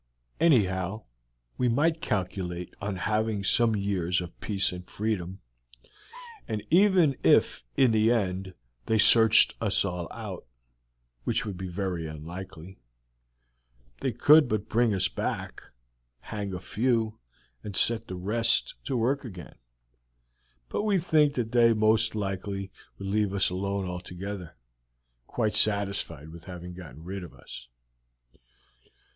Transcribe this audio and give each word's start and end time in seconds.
Anyhow, 0.39 1.03
we 1.59 1.69
might 1.69 2.01
calculate 2.01 2.73
on 2.81 2.95
having 2.95 3.43
some 3.43 3.75
years 3.75 4.19
of 4.19 4.39
peace 4.41 4.71
and 4.71 4.89
freedom, 4.89 5.41
and 6.47 6.63
even 6.71 7.15
if 7.23 7.63
in 7.75 7.91
the 7.91 8.09
end 8.11 8.55
they 8.87 8.97
searched 8.97 9.53
us 9.61 9.85
all 9.85 10.11
out, 10.11 10.47
which 11.23 11.45
would 11.45 11.55
be 11.55 11.67
very 11.67 12.07
unlikely, 12.07 12.79
they 13.99 14.11
could 14.11 14.47
but 14.49 14.67
bring 14.67 14.91
us 14.91 15.07
back, 15.07 15.61
hang 16.21 16.51
a 16.51 16.59
few, 16.59 17.19
and 17.63 17.75
set 17.75 18.07
the 18.07 18.15
rest 18.15 18.73
to 18.85 18.97
work 18.97 19.23
again; 19.23 19.53
but 20.67 20.81
we 20.81 20.97
think 20.97 21.35
that 21.35 21.51
they 21.51 21.67
would 21.73 21.77
most 21.77 22.15
likely 22.15 22.71
leave 22.97 23.35
us 23.35 23.51
alone 23.51 23.85
altogether, 23.85 24.57
quite 25.27 25.53
satisfied 25.53 26.29
with 26.29 26.45
having 26.45 26.73
got 26.73 26.97
rid 26.97 27.23
of 27.23 27.35
us." 27.35 27.67